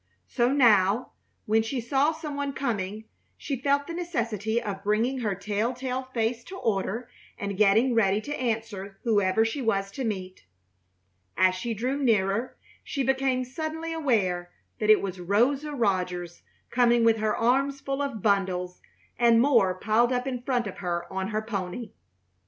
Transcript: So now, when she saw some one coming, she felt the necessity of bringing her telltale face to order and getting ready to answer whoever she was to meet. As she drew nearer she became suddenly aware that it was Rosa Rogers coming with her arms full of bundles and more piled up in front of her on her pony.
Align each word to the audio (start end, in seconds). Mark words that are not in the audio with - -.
So 0.25 0.51
now, 0.51 1.11
when 1.45 1.61
she 1.61 1.79
saw 1.79 2.11
some 2.11 2.35
one 2.35 2.53
coming, 2.53 3.03
she 3.37 3.61
felt 3.61 3.85
the 3.85 3.93
necessity 3.93 4.59
of 4.59 4.83
bringing 4.83 5.19
her 5.19 5.35
telltale 5.35 6.09
face 6.11 6.43
to 6.45 6.57
order 6.57 7.07
and 7.37 7.55
getting 7.55 7.93
ready 7.93 8.19
to 8.21 8.35
answer 8.35 8.97
whoever 9.03 9.45
she 9.45 9.61
was 9.61 9.91
to 9.91 10.03
meet. 10.03 10.47
As 11.37 11.53
she 11.53 11.75
drew 11.75 12.01
nearer 12.01 12.57
she 12.83 13.03
became 13.03 13.45
suddenly 13.45 13.93
aware 13.93 14.49
that 14.79 14.89
it 14.89 15.03
was 15.03 15.19
Rosa 15.19 15.71
Rogers 15.71 16.41
coming 16.71 17.03
with 17.03 17.17
her 17.17 17.37
arms 17.37 17.79
full 17.79 18.01
of 18.01 18.23
bundles 18.23 18.81
and 19.19 19.39
more 19.39 19.75
piled 19.75 20.11
up 20.11 20.25
in 20.25 20.41
front 20.41 20.65
of 20.65 20.79
her 20.79 21.05
on 21.13 21.27
her 21.27 21.43
pony. 21.43 21.91